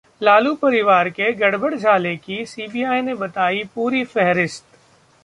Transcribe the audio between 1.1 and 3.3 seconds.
के 'गड़बड़झाले' की सीबीआई ने